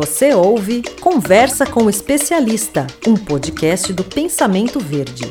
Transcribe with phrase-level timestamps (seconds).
[0.00, 5.30] Você ouve Conversa com o Especialista, um podcast do Pensamento Verde.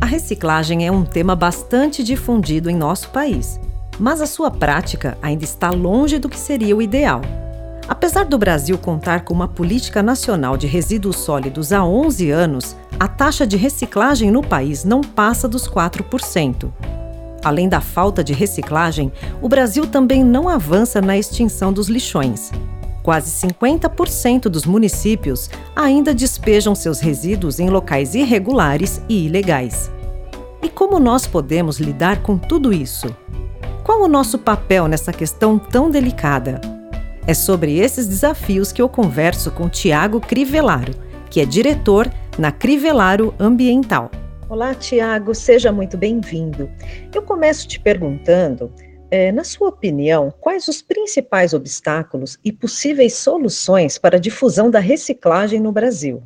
[0.00, 3.60] A reciclagem é um tema bastante difundido em nosso país,
[4.00, 7.20] mas a sua prática ainda está longe do que seria o ideal.
[7.86, 13.06] Apesar do Brasil contar com uma política nacional de resíduos sólidos há 11 anos, a
[13.06, 16.72] taxa de reciclagem no país não passa dos 4%.
[17.44, 19.12] Além da falta de reciclagem,
[19.42, 22.50] o Brasil também não avança na extinção dos lixões.
[23.02, 29.90] Quase 50% dos municípios ainda despejam seus resíduos em locais irregulares e ilegais.
[30.62, 33.14] E como nós podemos lidar com tudo isso?
[33.82, 36.60] Qual o nosso papel nessa questão tão delicada?
[37.26, 40.94] É sobre esses desafios que eu converso com Tiago Crivellaro,
[41.28, 42.08] que é diretor
[42.38, 44.10] na Crivellaro Ambiental.
[44.48, 46.70] Olá, Tiago, seja muito bem-vindo.
[47.12, 48.72] Eu começo te perguntando
[49.12, 54.78] é, na sua opinião, quais os principais obstáculos e possíveis soluções para a difusão da
[54.78, 56.22] reciclagem no Brasil?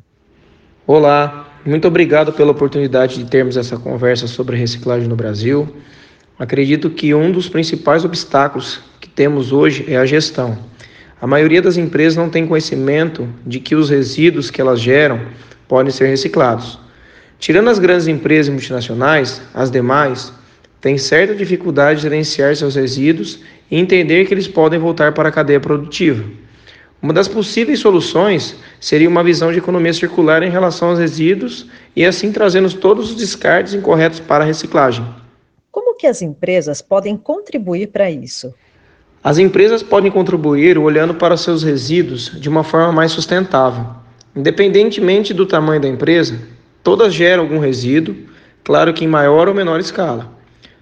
[0.87, 5.67] Olá, muito obrigado pela oportunidade de termos essa conversa sobre reciclagem no Brasil.
[6.39, 10.57] Acredito que um dos principais obstáculos que temos hoje é a gestão.
[11.19, 15.27] A maioria das empresas não tem conhecimento de que os resíduos que elas geram
[15.67, 16.79] podem ser reciclados.
[17.37, 20.31] Tirando as grandes empresas multinacionais, as demais
[20.79, 23.39] tem certa dificuldade de gerenciar seus resíduos
[23.69, 26.23] e entender que eles podem voltar para a cadeia produtiva.
[27.01, 32.03] Uma das possíveis soluções seria uma visão de economia circular em relação aos resíduos e
[32.03, 35.05] assim trazendo todos os descartes incorretos para a reciclagem.
[35.71, 38.53] Como que as empresas podem contribuir para isso?
[39.23, 43.85] As empresas podem contribuir olhando para seus resíduos de uma forma mais sustentável.
[44.35, 46.39] Independentemente do tamanho da empresa,
[46.83, 48.15] todas geram algum resíduo,
[48.63, 50.36] claro que em maior ou menor escala.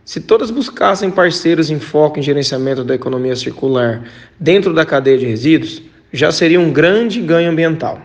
[0.06, 4.04] Se todas buscassem parceiros em foco em gerenciamento da economia circular
[4.40, 5.82] dentro da cadeia de resíduos,
[6.14, 8.00] já seria um grande ganho ambiental.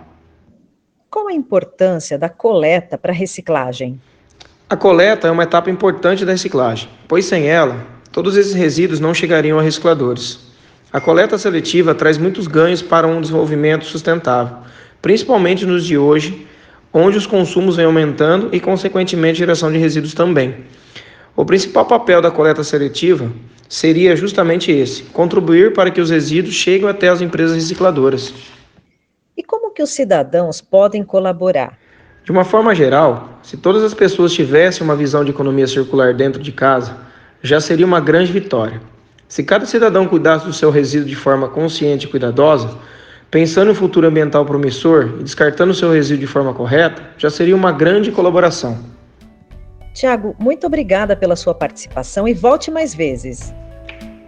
[1.10, 4.00] Qual a importância da coleta para a reciclagem?
[4.66, 9.12] A coleta é uma etapa importante da reciclagem, pois sem ela, todos esses resíduos não
[9.12, 10.40] chegariam a recicladores.
[10.90, 14.56] A coleta seletiva traz muitos ganhos para um desenvolvimento sustentável,
[15.02, 16.46] principalmente nos de hoje,
[16.94, 20.64] onde os consumos vêm aumentando e, consequentemente, a geração de resíduos também.
[21.36, 23.30] O principal papel da coleta seletiva
[23.68, 28.34] seria justamente esse: contribuir para que os resíduos cheguem até as empresas recicladoras.
[29.36, 31.78] E como que os cidadãos podem colaborar?
[32.24, 36.42] De uma forma geral, se todas as pessoas tivessem uma visão de economia circular dentro
[36.42, 36.96] de casa,
[37.42, 38.80] já seria uma grande vitória.
[39.26, 42.76] Se cada cidadão cuidasse do seu resíduo de forma consciente e cuidadosa,
[43.30, 47.30] pensando em um futuro ambiental promissor e descartando o seu resíduo de forma correta, já
[47.30, 48.78] seria uma grande colaboração.
[49.92, 53.54] Tiago, muito obrigada pela sua participação e volte mais vezes.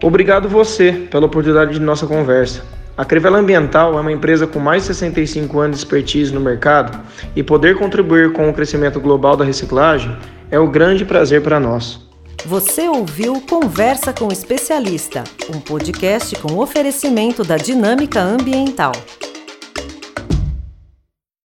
[0.02, 2.62] Obrigado você pela oportunidade de nossa conversa.
[2.96, 7.00] A Crivella Ambiental é uma empresa com mais de 65 anos de expertise no mercado
[7.34, 10.14] e poder contribuir com o crescimento global da reciclagem
[10.50, 12.00] é um grande prazer para nós.
[12.44, 15.24] Você ouviu Conversa com o Especialista,
[15.54, 18.92] um podcast com oferecimento da Dinâmica Ambiental.